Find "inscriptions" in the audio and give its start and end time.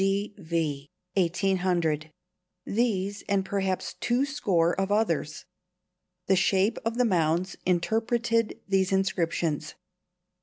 8.91-9.75